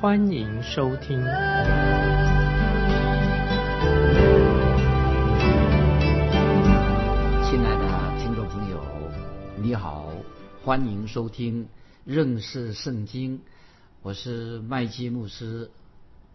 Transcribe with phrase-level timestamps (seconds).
[0.00, 1.18] 欢迎收听。
[1.18, 1.26] 亲
[7.60, 7.84] 爱的
[8.18, 8.82] 听众朋友，
[9.58, 10.10] 你好，
[10.64, 11.68] 欢迎收听
[12.06, 13.42] 认识圣经，
[14.00, 15.70] 我是麦基牧师。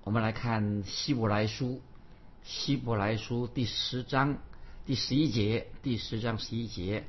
[0.03, 1.81] 我们来看希伯来书，
[2.43, 4.37] 希伯来书第十章
[4.85, 7.03] 第十一节，第十章十一节，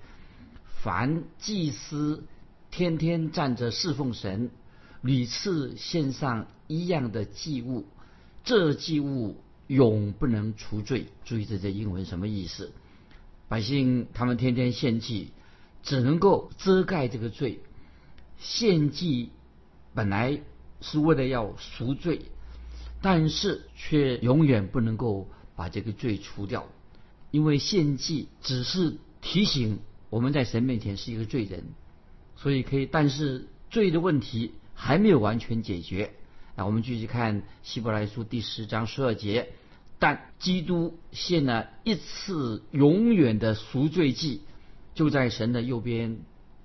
[0.83, 2.25] 凡祭司
[2.70, 4.50] 天天站着侍奉神，
[5.02, 7.86] 屡次献上一样的祭物，
[8.44, 11.06] 这祭物永不能除罪。
[11.25, 12.72] 注意这些英文什么意思？
[13.48, 15.30] 百姓他们天天献祭，
[15.83, 17.61] 只能够遮盖这个罪。
[18.39, 19.30] 献祭
[19.94, 20.41] 本来
[20.80, 22.22] 是为了要赎罪，
[23.00, 26.67] 但是却永远不能够把这个罪除掉，
[27.30, 29.78] 因为献祭只是提醒
[30.11, 31.64] 我们在神面前是一个罪人，
[32.36, 36.12] 所以可以，但是罪的问题还没有完全解决。
[36.55, 39.48] 那我们继续看希伯来书第十章十二节。
[39.98, 44.42] 但基督献了一次永远的赎罪祭，
[44.94, 46.18] 就在神的右边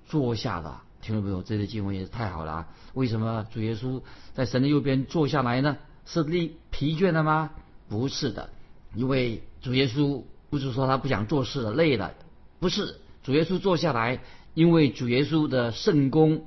[0.06, 0.82] 坐下了。
[1.00, 2.68] 听众朋友，这些经文也是太好了啊！
[2.92, 4.02] 为什么主耶稣
[4.34, 5.78] 在神的右边坐下来呢？
[6.04, 7.52] 是累疲倦了吗？
[7.88, 8.50] 不是的，
[8.94, 12.12] 因为主耶稣不是说他不想做事了，累了，
[12.60, 13.00] 不是。
[13.22, 14.20] 主耶稣坐下来，
[14.52, 16.44] 因为主耶稣的圣功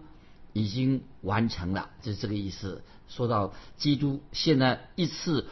[0.55, 2.81] 已经完成了，就是这个意思。
[3.07, 5.45] 说到基督现在一次。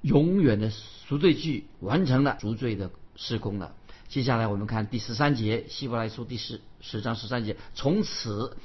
[0.00, 3.74] 永远的赎罪剧完成了赎罪的施工了。
[4.06, 8.56] 接下来我们看第十三节，希伯来书第十十章十三节，从此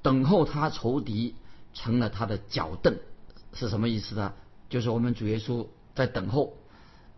[0.00, 1.34] 等候他仇敌
[1.74, 2.96] 成了他的脚凳，
[3.52, 4.32] 是什么意思呢？
[4.70, 6.56] 就是我们主耶稣在等候，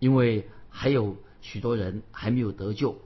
[0.00, 2.98] 因为还有许多人还没有得救。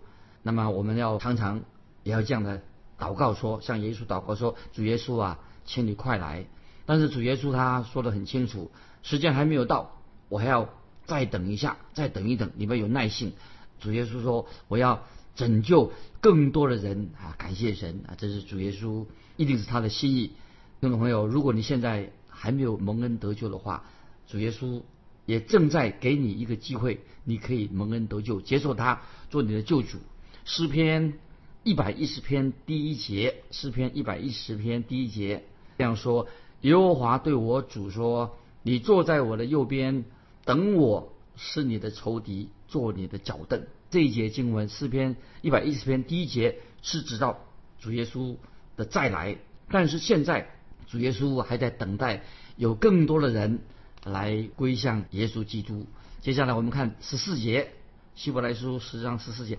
[0.42, 1.62] 那么我们要常常
[2.04, 2.62] 也要这样的
[2.98, 6.46] 祷告说，向耶稣祷告说：“主耶稣啊，请你快来。”
[6.86, 8.70] 但是主耶稣他说的很清楚，
[9.02, 10.00] 时间还没有到。
[10.28, 10.68] 我还要
[11.06, 13.32] 再等一下，再等一等，你们有耐性。
[13.80, 15.04] 主耶稣说：“我要
[15.34, 18.14] 拯救更多的人啊！”感谢神啊！
[18.16, 19.06] 这是主耶稣，
[19.36, 20.32] 一定是他的心意。
[20.80, 23.84] 听众朋友，如果你现在还没有蒙恩得救的话，
[24.26, 24.82] 主耶稣
[25.26, 29.98] 也正在给你一个机会，你可以蒙恩得救，接受他做你的救主。
[30.44, 31.14] 诗篇
[31.64, 35.44] 一百一十篇第一节，诗篇一百一十篇第一节
[35.78, 36.28] 这样说
[36.60, 38.36] ：“耶和华对我主说。”
[38.66, 40.04] 你坐在我的右边，
[40.46, 43.66] 等我是你的仇敌，做你的脚凳。
[43.90, 47.40] 这一节经文诗篇一百一十篇第一节是指到
[47.78, 48.36] 主耶稣
[48.76, 49.36] 的再来，
[49.68, 50.50] 但是现在
[50.86, 52.22] 主耶稣还在等待
[52.56, 53.60] 有更多的人
[54.02, 55.86] 来归向耶稣基督。
[56.22, 57.70] 接下来我们看十四节，
[58.14, 59.58] 希伯来书十章十四节，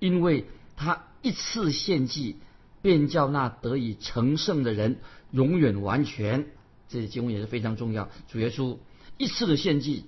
[0.00, 0.44] 因为
[0.76, 2.36] 他一次献祭，
[2.82, 6.46] 便叫那得以成圣的人永远完全。
[6.88, 8.08] 这些经文也是非常重要。
[8.28, 8.78] 主耶稣
[9.16, 10.04] 一次的献祭，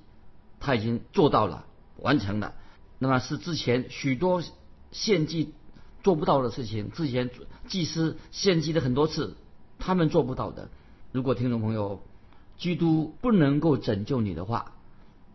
[0.60, 1.66] 他已经做到了，
[1.97, 2.54] 完成了。
[2.99, 4.43] 那么是之前许多
[4.93, 5.54] 献祭
[6.03, 7.31] 做不到的事情，之前
[7.66, 9.37] 祭司献祭了很多次，
[9.78, 10.71] 他们做不到的。
[11.12, 12.03] 如果听众朋友，
[12.59, 14.72] 基督不能够拯救你的话，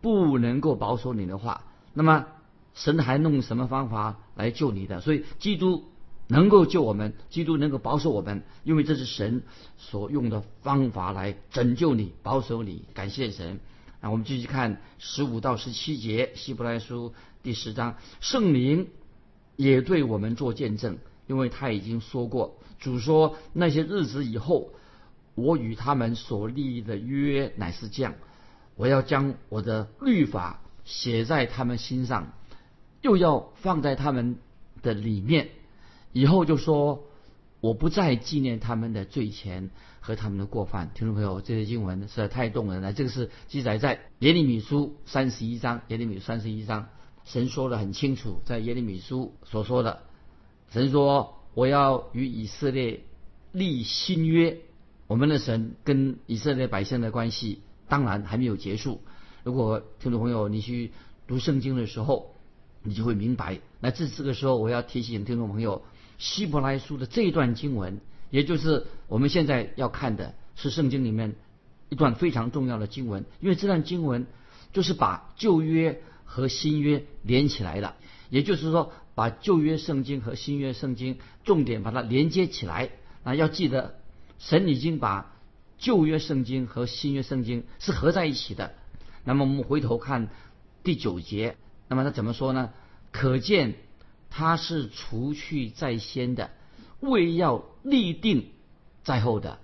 [0.00, 2.26] 不能够保守你的话，那么
[2.74, 5.00] 神还弄什么方法来救你的？
[5.00, 5.84] 所以基督。
[6.28, 9.42] 能够救我们，基督能够保守我们，因为这是神
[9.76, 12.84] 所用的方法来拯救你、保守你。
[12.94, 13.60] 感谢神。
[14.00, 17.12] 那我们继续看十五到十七节，希伯来书
[17.42, 18.88] 第十章，圣灵
[19.56, 20.96] 也对我们做见证，
[21.26, 24.70] 因为他已经说过，主说那些日子以后，
[25.34, 28.14] 我与他们所立的约乃是这样，
[28.76, 32.32] 我要将我的律法写在他们心上，
[33.02, 34.36] 又要放在他们
[34.80, 35.50] 的里面。
[36.12, 37.04] 以后就说，
[37.60, 39.70] 我不再纪念他们的罪前
[40.00, 40.90] 和他们的过犯。
[40.94, 42.92] 听众朋友，这些经文实在太动人了。
[42.92, 46.88] 这个是记载在耶利米书三十一章，耶利米三十一章，
[47.24, 50.02] 神说的很清楚，在耶利米书所说的，
[50.70, 53.04] 神说我要与以色列
[53.52, 54.58] 立新约。
[55.08, 59.02] 我们的神跟以色列百姓的关系当然还没有结束。
[59.44, 60.92] 如果听众朋友你去
[61.26, 62.31] 读圣经的时候，
[62.82, 63.60] 你就会明白。
[63.80, 65.82] 那这这个时候，我要提醒听众朋友。
[66.18, 68.00] 希伯来书的这一段经文，
[68.30, 71.34] 也就是我们现在要看的，是圣经里面
[71.88, 74.28] 一段非常重要的经文，因为这段经文
[74.72, 77.96] 就是把旧约和新约连起来了，
[78.30, 82.90] 也就是说，把旧约圣经和新约圣经重点把它连接起来。
[83.24, 83.96] 啊，要记得，
[84.38, 85.34] 神已经把
[85.78, 88.74] 旧约圣经和新约圣经是合在一起的。
[89.24, 90.28] 那么我们回头看
[90.84, 91.56] 第九节，
[91.92, 92.70] 那么他怎么说呢？
[93.10, 93.74] 可见
[94.30, 96.50] 他是除去在先的，
[97.00, 98.46] 为要立定
[99.04, 99.58] 在后的。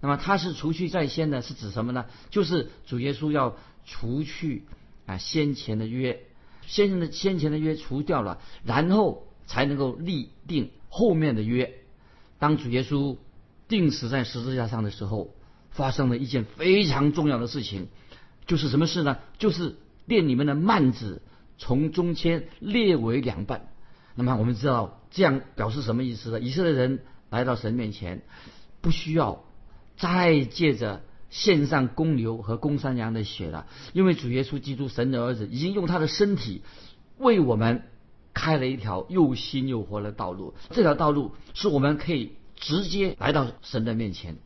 [0.00, 2.06] 那么他是除去在先的，是指什么呢？
[2.30, 4.62] 就是主耶稣要除去
[5.06, 6.24] 啊先前的约，
[6.68, 11.74] 先前的先前的约除掉了，然后才能够立定后面的约。
[12.38, 13.16] 当主耶稣
[13.66, 15.34] 钉死在十字架上的时候，
[15.72, 17.88] 发生了一件非常重要的事情，
[18.46, 19.18] 就是什么事呢？
[19.38, 19.74] 就是
[20.06, 21.22] 店里面的幔子
[21.62, 23.68] 从中间裂为两半。
[24.16, 26.40] 那么我们知道这样表示什么意思呢？
[26.40, 28.22] 以色列人来到神面前，
[28.80, 29.44] 不需要
[29.96, 36.62] 再借着献上公牛和公山羊的血了，因为主耶稣基督神的儿子已经用他的身体
[37.18, 37.84] 为我们。
[38.34, 44.38] 开了一条又新又活的道路，这条道路是我们可以直接来到神的面前。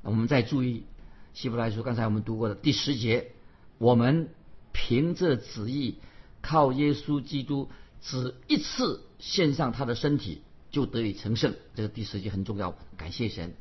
[0.00, 0.86] 我们再注意
[1.34, 3.32] 希伯来书，刚才我们读过的第十节，
[3.76, 4.30] 我们
[4.72, 5.98] 凭着旨意，
[6.46, 7.70] 靠耶稣基督
[8.02, 11.54] 只一次献上他的身体，就得以成圣。
[11.74, 13.54] 这个第十节很重要，感谢神。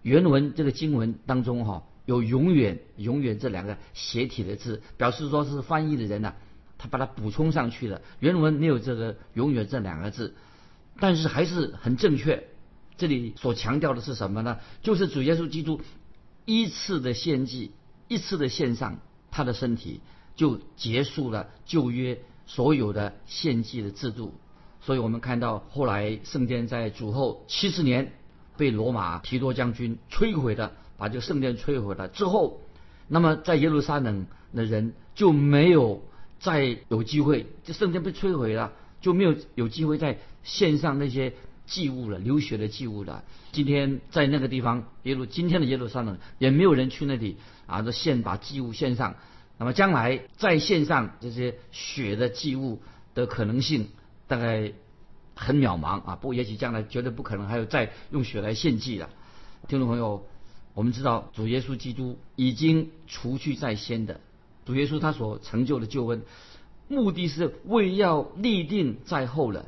[0.00, 6.34] 原文这个经文当中哈，有永远、永远这两个斜体的字，表示说是翻译的人呢。
[6.78, 10.34] 他把它补充上去了，原文没有这个“永远”这两个字，
[10.98, 12.48] 但是还是很正确。
[12.96, 14.58] 这里所强调的是什么呢？
[14.82, 15.80] 就是主耶稣基督
[16.44, 17.72] 一次的献祭，
[18.08, 19.00] 一次的献上
[19.30, 20.00] 他的身体，
[20.36, 24.34] 就结束了旧约所有的献祭的制度。
[24.80, 28.12] 所以我们看到后来圣殿在主后七十年
[28.56, 32.60] 被罗马提多将军摧毁了，把这个圣殿摧毁了之后，
[33.08, 36.02] 那么在耶路撒冷的人就没有。
[36.40, 41.32] 再有机会，这圣殿被摧毁了，就没有有机会再献上那些
[41.64, 43.24] 祭物了，流血的祭物了。
[43.52, 49.14] 今天在那个地方耶路，今天的耶路撒冷也没有人去那里啊，这献把祭物献上。
[49.58, 52.82] 那么将来再献上这些血的祭物
[53.14, 53.88] 的可能性，
[54.26, 54.72] 大概
[55.34, 56.16] 很渺茫啊。
[56.16, 59.10] 不也许将来绝对不可能还有再用血来献祭了。
[59.68, 60.26] 听众朋友，
[60.74, 64.20] 我们知道主耶稣基督已经除去在先的。
[64.66, 66.22] 主耶稣他所成就的救恩，
[66.88, 69.66] 目的是为要立定在后了。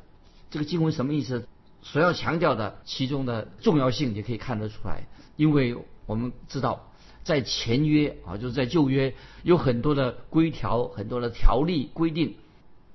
[0.51, 1.47] 这个经文什么意思？
[1.83, 5.07] 所要强调的其中的重要性，也可以看得出来。
[5.37, 6.93] 因为我们知道，
[7.27, 9.13] 在前约啊，就是在旧约
[9.43, 12.37] 有很多的规条、很多的条例规定，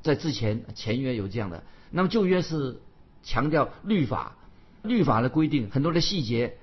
[0.01, 1.65] 在之前前约有这样的。
[1.89, 2.79] 那么旧约是
[3.23, 4.37] 强调律法，
[4.83, 6.55] 律法的规定很多的细节，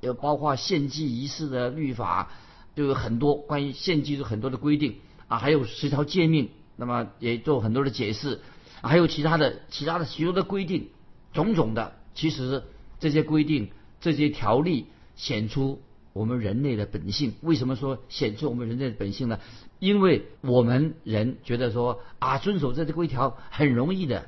[0.00, 2.32] 有包括献祭仪式的律法。
[2.74, 4.96] 就有很多关于献祭的很多的规定
[5.28, 8.40] 啊，还有十条诫命，那么也做很多的解释，
[8.82, 10.88] 还有其他的其他的许多的规定，
[11.32, 12.64] 种种的，其实
[12.98, 13.70] 这些规定、
[14.00, 15.80] 这些条例显出
[16.14, 17.34] 我们人类的本性。
[17.42, 19.38] 为什么说显出我们人类的本性呢？
[19.78, 24.24] 因为我们人觉得说啊，遵守这些规条很容易的。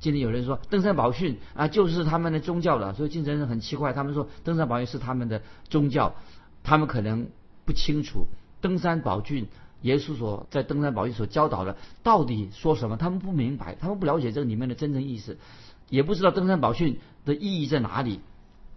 [0.00, 5.40] 今天有人说登山宝训啊，就是他们的宗教了，所以竞争人很奇怪，他们说登山宝训是他们的
[5.70, 6.14] 宗教，
[6.62, 7.28] 他们可能。
[7.66, 8.26] 不清楚
[8.60, 9.46] 登山宝训，
[9.82, 12.96] 耶稣所在登山宝训所教导的到底说什么？
[12.96, 15.38] 他们不明白，他们不了解这个里面的真正意思，
[15.88, 18.18] 也不知道登山宝训的意义在哪里。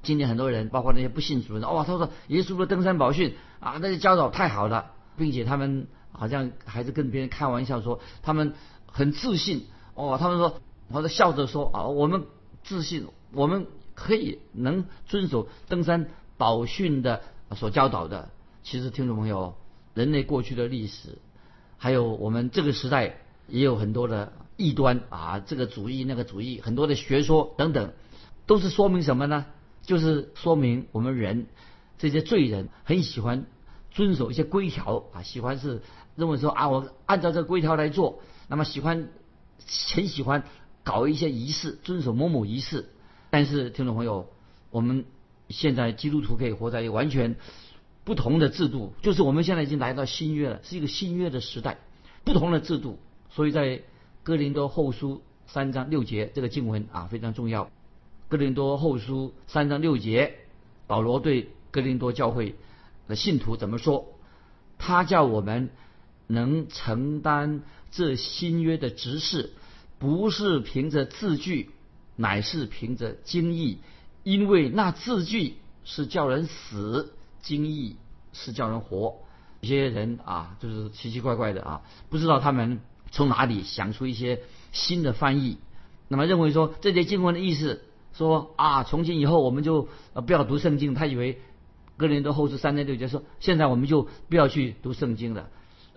[0.03, 8.53] 今天很多人，包括那些不信主的人，哇，他说耶稣的登山宝训啊，那些教导太好了，并且他们好像还是跟别人开玩笑说，他们
[8.86, 10.60] 很自信哦，他们说，
[10.91, 12.25] 或者笑着说啊，我们
[12.63, 16.07] 自信，我们可以能遵守登山
[16.38, 17.22] 宝训的
[17.55, 18.29] 所教导的。
[18.62, 19.55] 其实，听众朋友，
[19.93, 21.17] 人类过去的历史，
[21.77, 27.93] 还有我们这个时代，也有很多的异端啊，这个主义、那个主义，很多的学说等等，
[28.45, 29.45] 都是说明什么呢？
[29.84, 31.46] 就是说明我们人
[31.98, 33.46] 这些罪人很喜欢
[33.92, 35.82] 遵守一些规条啊，喜欢是
[36.16, 39.10] 认为说啊，我按照这个规条来做，那么喜欢
[39.94, 40.44] 很喜欢
[40.84, 42.90] 搞一些仪式，遵守某某仪式。
[43.30, 44.28] 但是，听众朋友，
[44.72, 45.06] 我们
[45.50, 47.36] 现在基督徒可以活在一个完全。
[48.06, 51.78] 不同的制度，就是我们现在已经来到新约了，是一个新约的时代。
[52.25, 53.00] 不同的制度，
[53.30, 53.82] 所以在
[54.24, 57.70] 哥林多后书三章六节这个经文啊非常重要。
[58.30, 60.36] 哥林多后书三章六节，
[60.88, 62.56] 保罗对哥林多教会
[63.08, 64.08] 的信徒怎么说？
[64.77, 65.70] 他叫我们
[66.27, 69.53] 能承担这新约的执事，
[70.00, 71.72] 不是凭着字句，
[72.15, 73.80] 乃是凭着经意，
[74.24, 77.13] 因为那字句是叫人死。
[77.42, 77.98] 经义
[78.32, 79.18] 是叫人活。
[79.60, 82.80] 有些人啊，就是奇奇怪怪的啊，不知道他们
[83.12, 85.58] 从哪里想出一些新的翻译，
[86.08, 90.93] 那么认为说这些经文的意思，说啊，从今以后我们就呃不要读圣经。
[90.93, 91.41] 他以为
[91.98, 95.50] 哥林多后书三章六节说，现在我们就不要去读圣经了。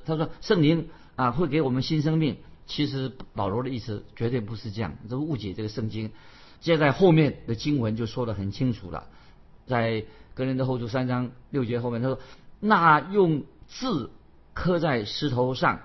[0.04, 2.36] 他说圣灵啊会给我们新生命。
[2.68, 6.10] 其实保罗的意思绝对不是这样，这误解这个圣经。
[6.58, 9.06] 接在后面的经文就说得很清楚了，
[9.66, 10.04] 在
[10.34, 12.18] 哥林多后书三章六节后面，他说
[12.58, 14.10] ：“那用字
[14.52, 15.80] 刻在石头上，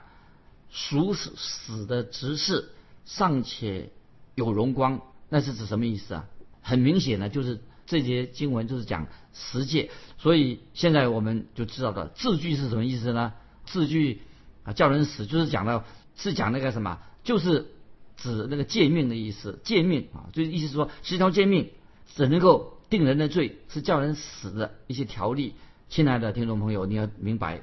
[0.72, 2.72] 属死死的执事
[3.06, 3.92] 尚且
[4.34, 6.28] 有荣光，那是指什么意思啊？
[6.62, 9.90] 很明显呢，就是这节经文就是讲十诫。
[10.20, 13.34] 所以现在我们就知道了字句是什么意思呢？
[13.66, 14.22] 字句
[14.64, 15.84] 啊叫人死，就是讲到。
[16.18, 17.72] 是讲那个什么，就是
[18.16, 21.72] 指那个诫命的意思，诫命啊，就是意思说十条诫命
[22.16, 25.56] 只能够定人的罪，是叫人死的一些条例。
[25.90, 27.62] 亲爱的听众朋友，你要明白，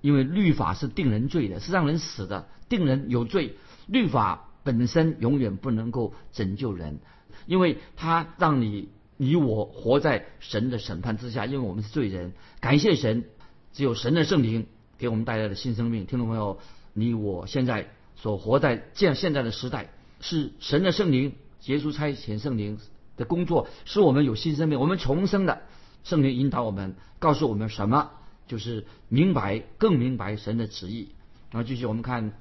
[0.00, 3.56] 因为律法是定人罪的，是让人死的，定人有罪。
[3.86, 6.98] 律法本身永远不能够拯救人，
[7.46, 12.32] 因为它让你你我活在神的审判之下，因为我们是罪人。
[12.60, 13.24] 感谢神，
[13.72, 14.66] 只有神的圣灵
[14.98, 16.06] 给我们带来的新生命。
[16.06, 16.58] 听众朋友。
[16.94, 19.88] 你我现在所活在这样现在的时代，
[20.20, 22.78] 是神的圣灵结束差遣圣灵
[23.16, 25.62] 的工作，使我们有新生命，我们重生的
[26.04, 28.10] 圣灵引导我们，告诉我们什么，
[28.46, 31.08] 就是明白更明白神的旨意。
[31.50, 32.34] 然后继续我们看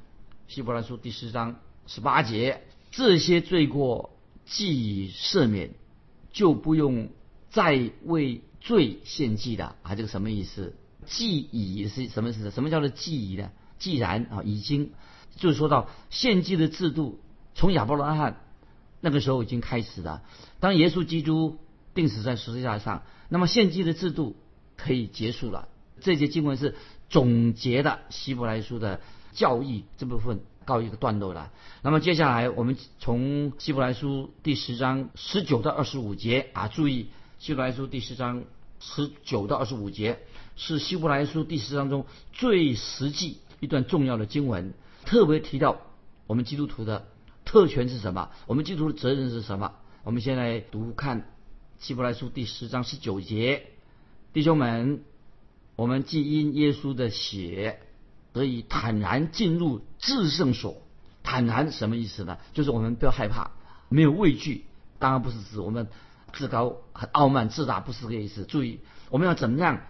[0.50, 1.56] 希伯来书第十章
[1.88, 2.62] 十八节，
[2.92, 4.12] 这些罪过
[4.46, 5.72] 既已赦免，
[6.32, 7.10] 就不用
[7.50, 10.76] 再为罪献祭的啊，这个什么意思？
[11.06, 12.52] 既已是什么意思？
[12.52, 13.52] 什么叫做既已呢？
[13.80, 14.92] 既然啊，已经
[15.36, 17.20] 就是说到献祭的制度，
[17.56, 18.42] 从亚伯拉罕
[19.00, 20.22] 那个时候已经开始了。
[20.60, 21.58] 当耶稣基督
[21.96, 24.36] 钉死在十字架上，那么献祭的制度
[24.78, 25.68] 可以结束了。
[26.00, 26.76] 这节经文是
[27.10, 29.02] 总结的希伯来书的
[29.34, 31.52] 教义这部分告一个段落了。
[31.82, 37.08] 那么接下来我们从希伯来书第十章十九到二十五节啊，注意
[37.40, 38.44] 希伯来书第十章
[38.80, 40.20] 十九到二十五节
[40.56, 43.38] 是希伯来书第十章中最实际。
[43.60, 44.74] 一段重要的经文，
[45.06, 45.82] 特别提到
[46.26, 47.06] 我们基督徒的
[47.46, 48.32] 特权是什么？
[48.48, 49.74] 我们基督徒的责任是什么？
[50.04, 51.30] 我们先来读看
[51.78, 53.68] 希伯来书第十章十九节，
[54.34, 55.04] 弟兄们，
[55.76, 57.80] 我们既因耶稣的血
[58.34, 60.82] 得以坦然进入至圣所。
[61.24, 62.38] 坦然什么意思呢？
[62.54, 63.52] 就是我们不要害怕，
[63.90, 64.66] 没有畏惧。
[64.98, 65.88] 当然不是指我们
[66.34, 68.44] 自高、很傲慢、自大，不是这个意思。
[68.46, 69.82] 注意，我们要怎么样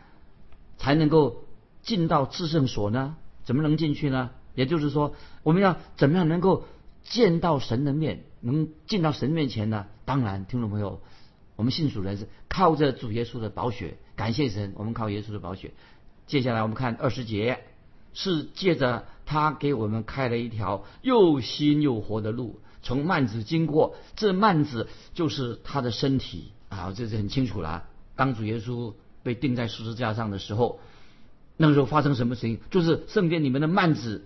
[0.77, 1.45] 才能够
[1.81, 3.15] 进到至圣所呢？
[3.43, 4.31] 怎么能进去呢？
[4.55, 6.65] 也就是说，我们要怎么样能够
[7.03, 9.87] 见到神的面，能进到神面前呢？
[10.03, 11.01] 当然，听众朋友，
[11.55, 15.71] 我们信主人是靠着主耶稣的宝血，感谢神，我们靠耶稣的宝血。
[16.27, 17.63] 接下来我们看二十节，
[18.13, 27.85] 是借着他给我们开了一条又新又活的路，从幔子经过，这幔子就是他的身体啊，这是很清楚了。
[28.15, 30.79] 当主耶稣被钉在十字架上的时候。
[31.57, 32.59] 那个时候发生什么事情？
[32.71, 34.25] 就是圣殿里面的幔子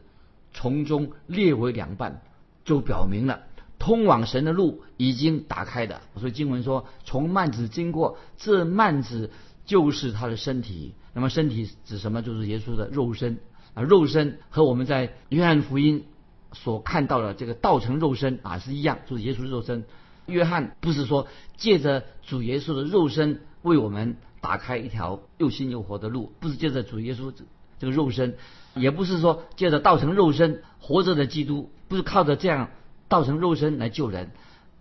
[0.53, 2.21] 从中裂为两半，
[2.63, 3.41] 就表明了
[3.77, 5.99] 通往神的路已经打开的。
[6.17, 9.31] 所以经文说，从幔子经过，这幔子
[9.65, 10.93] 就是他的身体。
[11.13, 12.21] 那么身体指什么？
[12.21, 13.37] 就是耶稣的肉身
[13.75, 16.05] 啊，肉身和我们在约翰福音
[16.53, 19.83] 所看到的这个道成肉身啊是一样，就是耶稣肉身。
[20.25, 21.27] 约翰不是说
[21.57, 24.17] 借着主耶稣的肉身为我们。
[24.41, 27.33] 打开一条又新又活的路，不是借着主耶稣
[27.79, 28.37] 这个肉身，
[28.75, 32.69] 也不是说借着道成肉身活着的基督，不是靠着这样
[33.07, 34.29] 道成肉身来救人。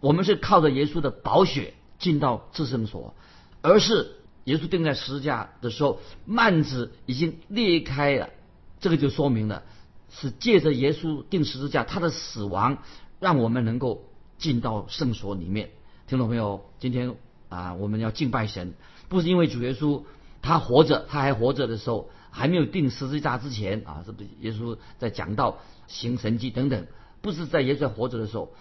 [0.01, 3.15] 我们是靠着耶稣的宝血进到至圣所，
[3.63, 4.11] 而是
[4.45, 8.29] 耶稣钉在十字架的时候，幔子已经裂开了，
[8.85, 9.63] 这个就说明了
[10.11, 12.83] 是借着耶稣钉十字架，他的死亡
[13.19, 14.05] 让我们能够
[14.37, 15.71] 进到圣所里面。
[16.07, 17.15] 听众朋友，今天
[17.49, 18.75] 啊，我们要敬拜神。
[19.09, 20.03] 不是因为主耶稣
[20.43, 26.87] 他活着，他还活着的时候，还没有定十字架之前啊，是不耶稣在讲到、行神迹等等？
[27.23, 28.53] 不是在耶稣在活着的时候，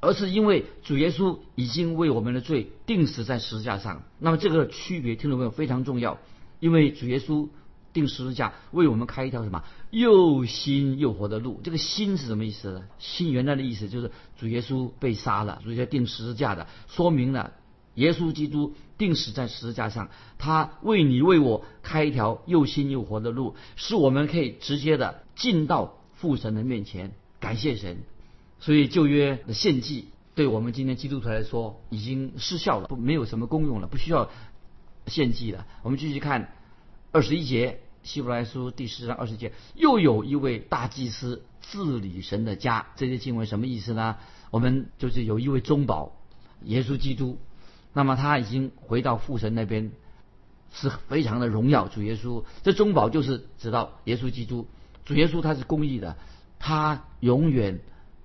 [0.00, 4.02] 而是因为主耶稣已经为我们的罪定死在十字架上。
[4.18, 6.16] 那么这个区别，听众朋友非常重要，
[6.58, 7.50] 因为主耶稣
[7.98, 11.60] 定十字架为我们开一条什么又新又活的路。
[11.64, 17.52] 这个“新”是什么意思呢？“新”原来的意思就是主耶稣被杀了，主耶稣定十字架的，说明了。
[17.94, 27.98] 耶稣基督定死在十字架上，他为你为我开一条又新又活的路，使我们可以直接的进到父神的面前，感谢神。
[28.60, 34.30] 所以旧约的献祭对我们今天基督徒来说已经失效了，不没有什么功用了，不需要
[35.08, 35.66] 献祭了。
[35.82, 36.52] 我们继续看
[37.10, 42.86] 二十一节，希伯来书第十章二十节，又有一位大祭司治理神的家。
[42.96, 44.16] 这些经文什么意思呢？
[44.50, 46.12] 我们就是有一位中保，
[46.62, 47.36] 耶稣基督。
[47.92, 49.92] 那么他已经回到父神那边，
[50.72, 51.86] 是非常的荣耀。
[51.86, 54.66] 主耶稣，这中保就是知道耶稣基督。
[55.04, 56.16] 主耶稣他是公义的，
[56.58, 57.78] 他永远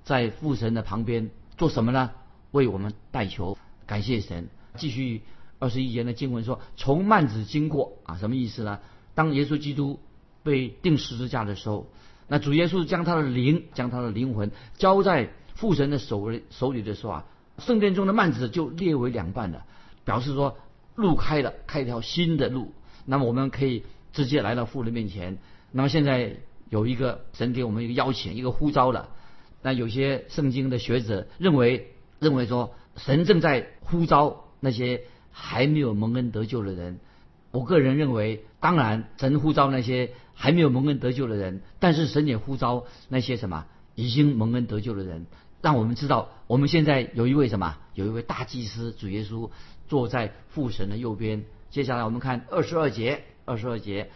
[0.06, 2.12] 在父神的旁边做什么呢？
[2.52, 4.48] 为我们代求，感谢神。
[4.78, 5.24] 继续
[5.60, 8.80] 二十一节的经文说，从幔子经过啊，什么意思呢？
[9.16, 10.00] 当耶稣基督
[10.44, 11.88] 被钉十字架的时候，
[12.28, 17.26] 那主耶稣将他的灵，将他的灵魂交在父神的手手里的时候啊。
[17.60, 19.64] 圣殿中的幔子就裂为两半了，
[20.04, 20.58] 表示说
[20.96, 22.74] 路开了，开一条新的路。
[23.06, 25.38] 那么我们可以直接来到父的面前。
[25.72, 26.38] 那么现在
[26.70, 29.10] 有一个神给我们一个邀请，一个呼召了。
[29.62, 37.00] 那有些圣经的学者认为，认为说神正在呼召那些还没有蒙恩得救的人。
[37.52, 45.26] 我个人认为，当然神呼召那些还没有蒙恩得救的人，但是神也呼召那些什么已经蒙恩得救的人。
[45.62, 47.78] 让我们知道，我们现在有一位什么？
[47.94, 49.50] 有一位大祭司主耶稣
[49.90, 51.44] 坐在父神的右边。
[51.72, 54.10] 接下来我们看二十二节，二十二节，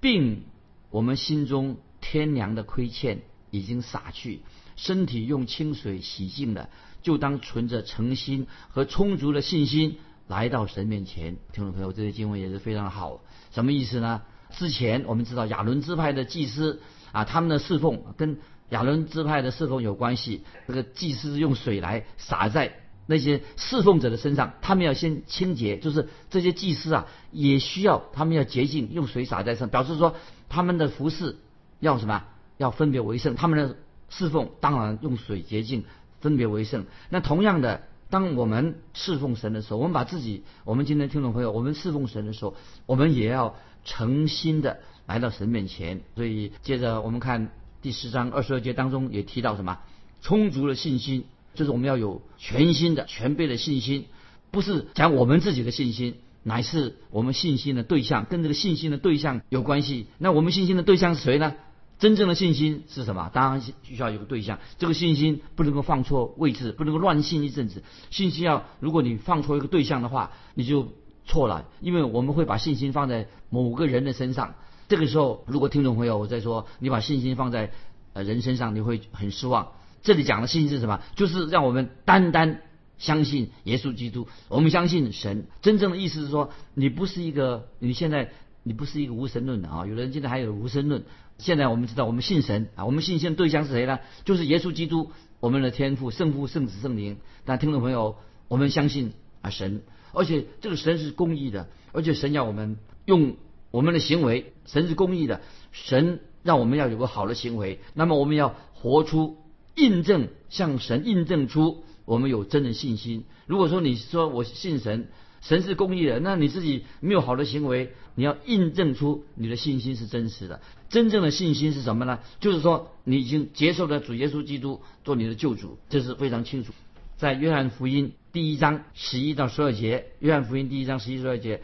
[0.00, 0.44] 并
[0.90, 4.42] 我们心中天良的亏欠已经洒去，
[4.76, 6.70] 身体用清水洗净了，
[7.02, 9.98] 就当存着诚心和充足的信心
[10.28, 11.36] 来到神面前。
[11.52, 13.20] 听众朋友，这些经文也是非常好。
[13.50, 14.22] 什么意思呢？
[14.50, 16.80] 之前我们知道亚伦支派的祭司
[17.12, 18.38] 啊，他们的侍奉跟。
[18.68, 22.72] 亚伦支派的侍奉有关系，这个祭司用水来洒在
[23.04, 30.14] 那些侍奉者的身上，他们要先清洁，就是这些祭司啊，也需要他们要洁净，用水洒在上，表示说
[30.48, 31.36] 他们的服饰
[31.80, 32.24] 要什么？
[32.56, 33.76] 要分别为圣，他们的
[34.08, 35.84] 侍奉当然用水洁净，
[36.22, 36.86] 分别为圣。
[37.10, 42.54] 那同样的，当我们侍奉神的时候，我们把自己，我们今天听众朋友，我们侍奉神的时候，
[42.84, 46.02] 我们也要诚心的来到神面前。
[46.14, 47.50] 所以接着我们看。
[47.80, 49.80] 第十章二十二节当中也提到什么？
[50.20, 54.04] 充足的信心，就是我们要有全新的、全备的信心，
[54.52, 60.06] 不是讲我们自己的信心，乃是我们信心的对象，跟这个信心的对象有关系。
[60.18, 61.54] 那我们信心的对象是谁呢？
[62.02, 63.30] 真正的信心是什么？
[63.32, 64.58] 当然需要有个对象。
[64.76, 67.84] 这个信心不能够放错位置，不能够乱信一阵子。
[68.10, 70.88] 信心要，如果你放错一个对象的话，你就
[71.26, 74.56] 错了，因为我们会把信心放在某个人的身上。
[74.88, 77.70] 这个时候，如果听众朋友我在说，你把信心放在
[78.14, 79.68] 呃人身上，你会很失望。
[80.02, 81.02] 这里讲的信心是什么？
[81.14, 82.62] 就是让我们单单
[82.98, 85.46] 相信耶稣基督，我们相信神。
[85.60, 89.86] 真正的意思是说，你不是一个，你现在你不是一个无神论的啊。
[89.86, 91.04] 有的人现在还有无神论。
[91.38, 93.98] 现在我们知道，我们信神啊，我们信心的对象是谁呢？
[94.24, 97.18] 就是耶稣基督，我们的天父、圣父、圣子、圣灵。
[97.44, 98.16] 但听众朋友，
[98.48, 103.36] 我们相信啊神，而且这个神是公义的，而且神要我们用。
[103.72, 109.38] 我们的行为，神是公义的，神让我们要有个好的行为，那么我们要活出
[109.74, 113.24] 印证，向神印证出我们有真的信心。
[113.46, 115.08] 如果说你说我信神，
[115.42, 120.60] 神是公义的，那你自己没有好的行为，你要印证出你的信心是真实的。
[120.88, 122.20] 真正的信心是什么呢？
[122.40, 126.72] 就是说你已经接受了主耶稣基督做你的救主，这是非常清楚。
[127.16, 131.60] 在约翰福音第一章十一到十二节，约翰福音第一章十一十二节。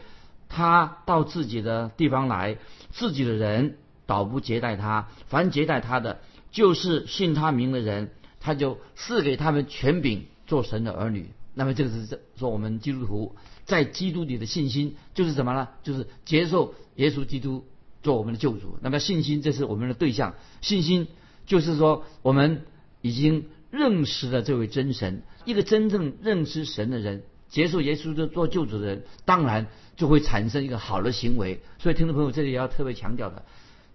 [0.48, 2.58] 他到自己的地方来，
[2.90, 5.08] 自己的人倒不接待他。
[5.28, 8.10] 凡接待他的，就是信他名的人，
[8.40, 11.30] 他就赐给他们权柄做神的儿女。
[11.58, 13.34] 那么这个是说我们基督徒
[13.66, 15.68] 在基督里的信心，就是什么呢？
[15.82, 17.66] 就是接受耶稣基督
[18.02, 18.78] 做我们的救主。
[18.80, 21.08] 那么信心这是我们的对象，信心
[21.46, 22.62] 就是说我们
[23.02, 25.22] 已经认识了这位真神。
[25.44, 29.66] 一个真正认识神的人，接受耶稣的做救主的人，当然。
[29.98, 33.44] 就会产生一个好的行为，所以听众朋友这里要特别强调的，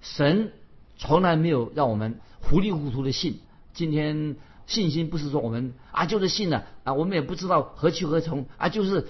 [0.01, 0.51] 神
[0.97, 3.39] 从来没有让我们糊里糊涂的信。
[3.73, 9.07] 今天信心不是说我们啊就是信了啊，我们也不知道何去何从啊，就是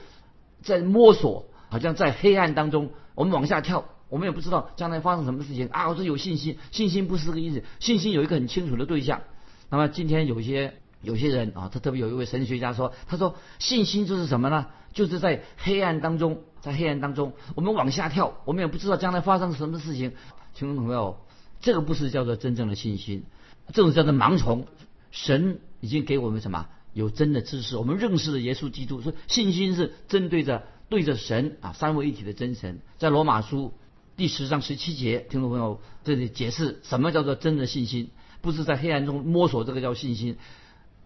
[0.62, 5.90] 在摸索，好像在黑暗当中我们往下跳，我们也不知道将来发生什么事情啊。
[5.90, 9.22] 我说有信心，信心不是这个意思，信心有一个很清楚的对象。
[9.70, 14.68] 那么今天有些有些人啊，他特别有一位神学家说，他说信心就是什么呢？
[14.94, 16.42] 就是在黑暗当中。
[16.64, 20.14] 在黑暗当中，我们往下跳，我们也不知道将来发生什么事情。
[20.54, 21.18] 听众朋友，
[21.60, 23.26] 这个不是叫做真正的信心，
[23.74, 24.66] 这种叫做盲从。
[25.14, 26.68] 神已经给我们什么？
[26.94, 29.02] 有真的知识，我们认识了耶稣基督。
[29.02, 32.82] 说信心是针对着对着神啊，三位一体的真神。
[32.98, 33.72] 在罗马书
[34.18, 38.10] 第十章十七节，听众朋友这里解释什么叫做真的信心，
[38.42, 40.38] 不是在黑暗中摸索，这个叫信心。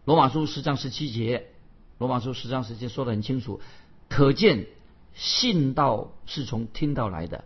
[0.06, 1.48] 罗马书十章十七节，
[2.00, 3.60] 罗马书十章十七节说的很清楚，
[4.10, 4.66] 可见。
[5.20, 7.44] 信道是从听到来的，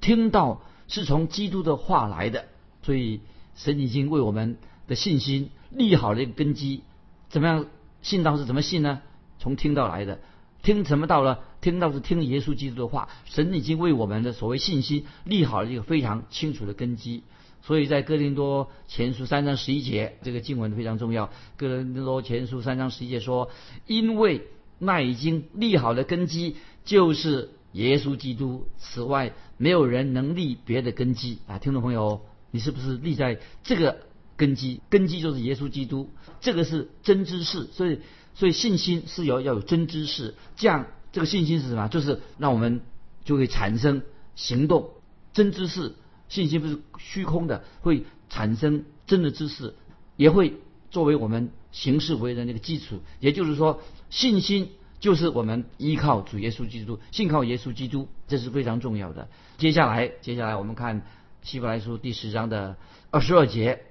[0.00, 2.46] 听到是从基督的话来的，
[2.82, 3.20] 所以
[3.54, 4.56] 神已经为我们
[4.88, 6.82] 的信心立好了一个根基。
[7.28, 7.66] 怎么样
[8.02, 9.00] 信道是怎么信呢？
[9.38, 10.20] 从听到来的，
[10.62, 11.38] 听什么道呢？
[11.60, 13.08] 听到是听耶稣基督的话。
[13.24, 17.22] 神已经为我们的所谓信心立好了一个非常清楚的根基。
[17.64, 21.30] 所以在哥林多前书三章十一节，这个经文非常重要。
[21.56, 23.50] 哥林多前书三章十一节说
[23.86, 24.48] ：“因为
[24.80, 34.00] 那已经立好的根基就是耶稣基督，此外没有人能立别的根基。”啊，听众朋友，你是不是立在这个
[34.42, 34.80] 根基？
[34.90, 37.66] 根基就是耶稣基督，这个是真知识。
[37.66, 38.00] 所以，
[38.34, 41.86] 所以信心是有要有真知识，这样这个信心是什么？
[41.86, 42.80] 就是让我们
[43.24, 44.02] 就会产生
[44.34, 44.90] 行动，
[45.32, 45.94] 真知识。
[46.28, 49.74] 信心不是虚空的，会产生真的知识，
[50.16, 50.54] 也会
[50.90, 53.00] 作为我们行事为人的一个基础。
[53.20, 59.28] 也就是说，信心就是我们依靠主耶稣基督，信靠耶稣基督，这是非常重要的。
[59.58, 61.06] 接下来，接下来我们看
[61.42, 62.76] 希伯来书第十章的
[63.10, 63.82] 二十二节，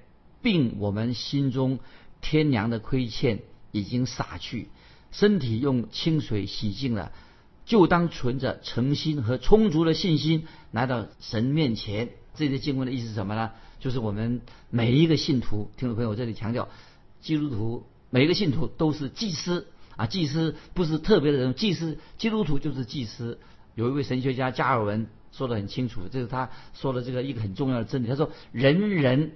[0.42, 1.78] 并我们心中
[2.20, 4.68] 天良的亏欠已经洒去，
[5.10, 7.12] 身体用清水洗净了，
[7.64, 12.10] 就当存着诚心和充足的信心来到神面前。
[12.34, 13.50] 这些经文的意思是什么呢？
[13.78, 16.68] 就是我们每一个信徒，听众朋友这里强调，
[17.20, 23.38] 基督徒每一个信徒都是祭司啊，祭司不是特别的人，祭司基督徒就是祭司。
[23.74, 28.08] 有一位神学家加尔文说的很清楚，这是他说的这个一个很重要的真理。
[28.08, 29.32] 他说：“人人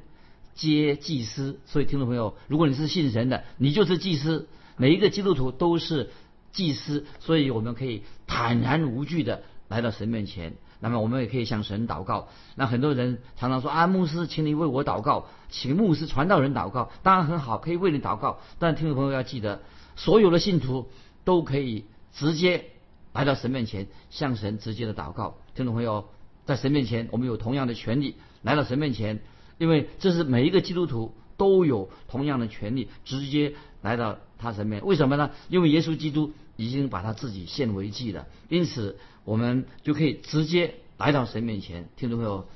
[0.57, 4.49] 皆祭司。”所以听众朋友，如果你是信神的，你就是祭司。
[4.77, 6.11] 每一个基督徒都是
[6.53, 10.55] 祭司，所以我们可以坦然无惧的来到神面前。
[10.79, 12.29] 那么我们也可以向神祷告。
[12.55, 18.41] 那很多人常常说啊，牧师，请你为我祷告，请牧师传道人祷告，当然很好，可以为你祷告。
[18.59, 19.63] 但听众朋友要记得，
[19.97, 20.91] 所有的信徒
[21.25, 22.67] 都可以直接
[23.15, 25.39] 来到神面前，向神直接的祷告。
[25.55, 26.11] 听众朋友，
[26.45, 29.23] 在神面前，我们有同样的权利来到神面前，
[29.59, 34.85] 因为这是每一个基督徒都有同样的权利，直接来到他身边。
[34.85, 35.31] 为什么呢？
[35.49, 38.97] 因为耶稣基督已经把他自己献为祭了，因此。
[39.27, 42.47] 我们就可以直接来到神面前，听众朋友，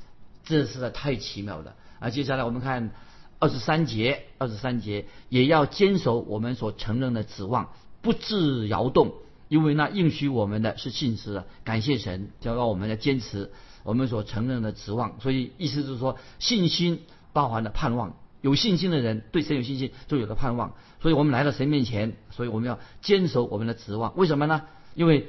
[0.44, 1.74] 这实在太奇妙了。
[1.98, 2.92] 啊，接下来我们看
[3.40, 7.70] 二十三节，二十三节也要坚守我们所承认的指望，
[8.02, 9.14] 不致摇动，
[9.48, 11.46] 因为那应许我们的是信实的。
[11.64, 13.50] 感谢神，就要我们的坚持
[13.82, 15.20] 我们所承认的指望。
[15.20, 20.74] 所以意思就是说，信心包含了盼望，有信心的人对神有信心，就有了盼望。
[21.00, 24.16] 所以我们来到神面前，所以我们要坚守我们的指望。
[24.16, 24.62] 为什么呢？
[24.94, 25.28] 因为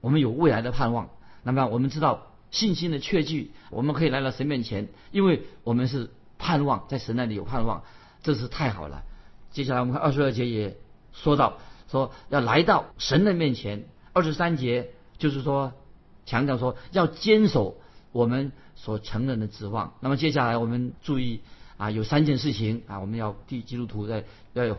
[0.00, 1.10] 我们有未来的盼望，
[1.42, 7.82] 那么我们知道信心的确据，我们可以来到神面前，因为我们是盼望在神那里有盼望，
[8.22, 9.02] 这是太好了。
[9.50, 10.78] 接下来我们看二十二节也
[11.12, 11.58] 说到，
[11.90, 13.86] 说要来到神的面前。
[14.12, 15.72] 二十三节就是说
[16.26, 17.76] 强调说要坚守
[18.12, 19.94] 我们所承认的指望。
[20.00, 21.40] 那么接下来我们注意
[21.76, 24.78] 啊，有三件事情啊，我们要替基督徒在要有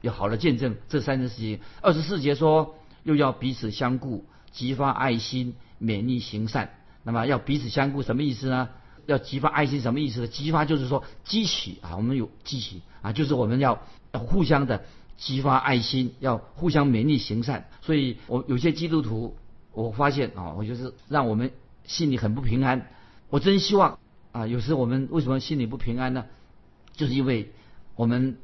[0.00, 1.60] 有好的见证这三件事情。
[1.82, 4.24] 二十四节说又要彼此相顾。
[4.50, 6.70] 激发爱心，勉励行善。
[7.04, 8.70] 那么要彼此相顾，什么意思呢？
[9.04, 10.26] 要激发爱心，什么意思呢？
[10.26, 14.84] 激发就是说激起啊，我们有激起啊，就是我们要要互相的
[15.18, 17.68] 激发爱心，要互相勉励行善。
[17.82, 19.36] 所以我有些基督徒，
[19.72, 21.52] 我发现啊，我就是让我们
[21.88, 22.86] 心里很不平安。
[23.30, 23.98] 我真希望
[24.30, 26.26] 啊，有时我们为什么心里不平安呢？
[26.92, 27.52] 就是因为
[27.96, 28.38] 我们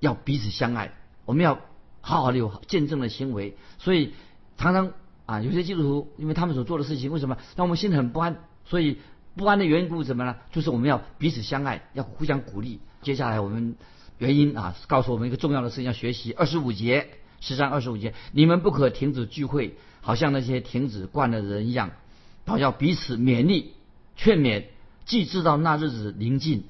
[0.00, 0.92] 要彼此相爱，
[1.26, 1.60] 我们要
[2.00, 4.14] 好好的有见证的行为，所以
[4.56, 4.94] 常常。
[5.26, 8.44] 啊，有些基督徒，因为他们所做的事情，为什么让我们心里很不安？
[8.64, 8.98] 所以
[9.34, 10.36] 不安的缘故怎么呢？
[10.52, 12.78] 就是我们要彼此相爱，要互相鼓励。
[13.02, 13.74] 接下来我们
[14.18, 17.08] 原因啊，告诉我们一个重要的事情，要学习二十五节，
[17.40, 21.90] 十章二十五节，你们不可停止聚会，好像那些停止惯的人一样，
[22.46, 23.72] 都要彼此勉励、
[24.16, 24.64] 劝勉。
[25.04, 26.64] 既知道那日子临近，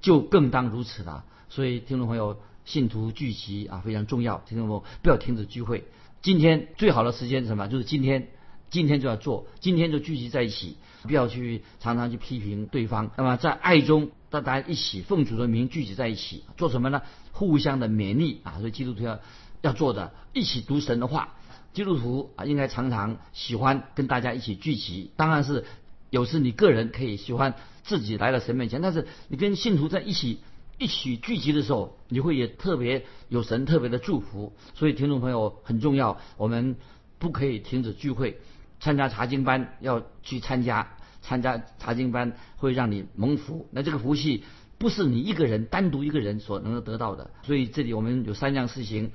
[0.00, 1.24] 就更当如此了。
[1.48, 5.84] 所以听众朋友，信徒聚集啊非常重要，听众朋友不要停止聚会。
[6.20, 7.68] 今天最好的时间是什么？
[7.68, 8.28] 就是今天，
[8.68, 13.10] 今天就要做，今天就聚集在一起，不要去常常去批评对方。
[13.16, 17.00] 那么在爱中，大家一起奉主的名聚集在一起，做什么呢？
[17.32, 18.58] 互相的勉励啊！
[18.58, 19.18] 所以基督徒要
[19.62, 21.34] 要做的，一起读神的话。
[21.72, 25.10] 基督徒啊，应该常常喜欢跟大家一起聚集。
[25.16, 25.64] 当然是
[26.10, 30.40] 有时你个人可以喜欢自己来到神面前，但是你跟信徒在一起。
[30.78, 34.52] 一起聚集的时候，你会也特别有神特别的祝福。
[34.74, 36.76] 所以听众朋友很重要，我们
[37.20, 38.40] 不可以停止聚会，
[38.80, 43.68] 参加查经班要去参加，参加查经班会让你蒙福。
[43.70, 44.42] 那这个福气
[44.78, 47.30] 不是你一个人单独一个人所能够得到的。
[47.44, 49.12] 所以这里我们有三样事情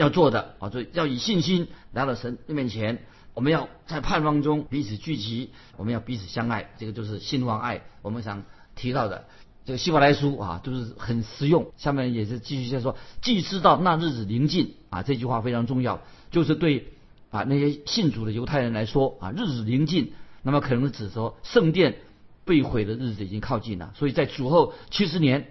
[0.00, 3.04] 要做的啊，所以要以信心来到神面前。
[3.34, 7.82] 我们要在盼望中彼此聚集，我们要彼此相爱，这个就是信望爱。
[8.02, 8.42] 我们想
[8.74, 9.26] 提到的
[9.66, 11.70] 这个希伯来书啊，都是很实用。
[11.76, 16.88] 下面也是继续在说，既知道那日子临近啊，这句话非常重要，就是对
[17.30, 21.98] 啊那些信主的犹太人来说啊，日子临近，那么可能指说圣殿
[22.44, 23.92] 被毁的日子已经靠近了。
[23.94, 25.46] 所以在主后七十年，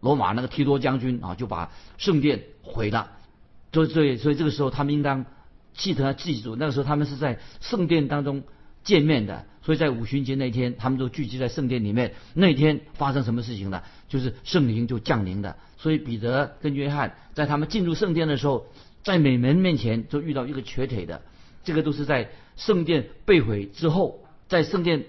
[0.00, 3.12] 罗马那个提多将军啊就把圣殿毁了。
[3.72, 5.26] 所以所以所以这个时候他们应当。
[5.72, 8.42] 记得记住，那个时候他们是在圣殿当中
[8.82, 12.12] 见面的，所以在五旬节那天，他们都聚集在圣殿里面。
[12.34, 13.82] 那天发生什么事情呢？
[14.08, 15.56] 就是圣灵就降临的。
[15.78, 18.66] 所以彼得跟约翰在他们进入圣殿的时候，
[19.04, 21.22] 在美门面前就遇到一个瘸腿的。
[21.62, 25.04] 这个都是在圣殿被毁之后，在圣殿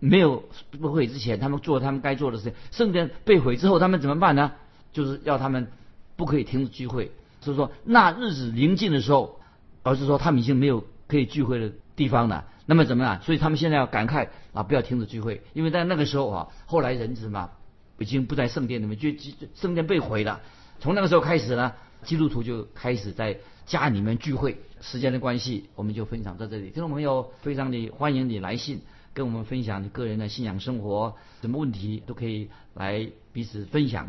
[0.00, 2.54] 没有被毁之前，他们做他们该做的事情。
[2.72, 4.52] 圣殿被毁之后，他们怎么办呢？
[4.92, 5.68] 就是要他们
[6.16, 7.12] 不可以停止聚会。
[7.46, 9.40] 就是说，那日子临近的时候。
[9.88, 13.22] 而是说他们已经没有可以聚会的地方了，那么怎么样？
[13.22, 17.50] 所以他们现在要感慨啊，不要停止聚会，因为在那个时候啊，后来人子嘛
[18.00, 19.10] 已经不在圣殿里面，就
[19.54, 20.40] 圣殿被毁了。
[20.80, 24.60] 从那个时候开始呢，基督徒就开始在家里面聚会。
[24.80, 26.70] 时间的关系，我们就分享到这里。
[26.70, 28.80] 听众朋友，非常的欢迎你来信
[29.14, 34.08] 跟我们分享你个人的信仰生活，什么问题都可以来彼此分享。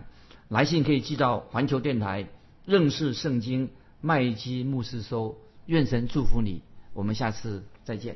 [0.50, 2.26] 来信可以寄到环球电台
[2.68, 3.70] 认识圣经
[4.02, 5.38] 麦基牧师收。
[5.68, 8.14] 愿神祝福你，我们下次再见。